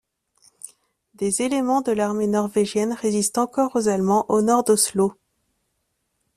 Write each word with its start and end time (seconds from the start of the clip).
Des 1.13 1.43
éléments 1.43 1.81
de 1.81 1.91
l’armée 1.91 2.25
norvégienne 2.25 2.93
résistent 2.93 3.37
encore 3.37 3.75
aux 3.75 3.87
Allemands 3.87 4.25
au 4.29 4.41
nord 4.41 4.63
d’Oslo. 4.63 5.13